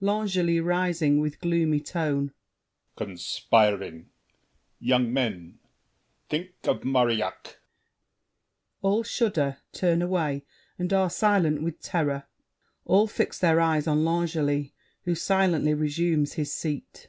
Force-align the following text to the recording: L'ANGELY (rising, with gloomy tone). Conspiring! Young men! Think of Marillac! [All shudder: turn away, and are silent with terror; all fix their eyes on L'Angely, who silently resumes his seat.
L'ANGELY 0.00 0.60
(rising, 0.60 1.18
with 1.18 1.40
gloomy 1.40 1.80
tone). 1.80 2.32
Conspiring! 2.94 4.10
Young 4.78 5.12
men! 5.12 5.58
Think 6.28 6.52
of 6.62 6.84
Marillac! 6.84 7.58
[All 8.82 9.02
shudder: 9.02 9.58
turn 9.72 10.00
away, 10.00 10.44
and 10.78 10.92
are 10.92 11.10
silent 11.10 11.62
with 11.64 11.80
terror; 11.82 12.28
all 12.84 13.08
fix 13.08 13.40
their 13.40 13.60
eyes 13.60 13.88
on 13.88 14.04
L'Angely, 14.04 14.72
who 15.06 15.16
silently 15.16 15.74
resumes 15.74 16.34
his 16.34 16.52
seat. 16.54 17.08